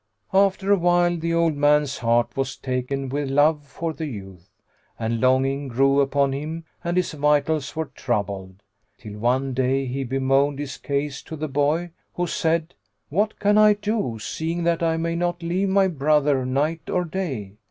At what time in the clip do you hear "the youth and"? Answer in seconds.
3.93-5.21